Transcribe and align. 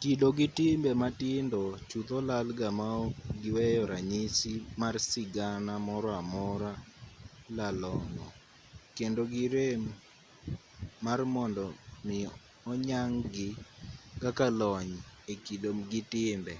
kido 0.00 0.28
gi 0.38 0.46
timbe 0.56 0.90
matindo 1.02 1.60
chutho 1.90 2.16
lalga 2.28 2.68
maok 2.78 3.12
giweyo 3.42 3.82
ranyisi 3.92 4.52
mar 4.80 4.94
sigana 5.10 5.74
moro 5.88 6.10
amora 6.22 6.72
lalong'o 7.56 8.26
kendo 8.96 9.22
girem 9.32 9.82
mar 11.04 11.20
mondo 11.34 11.64
mi 12.06 12.18
oyang-gi 12.72 13.48
kaka 14.22 14.46
lony 14.60 14.90
e 15.32 15.34
kido 15.44 15.70
gi 15.90 16.00
timbe 16.12 16.54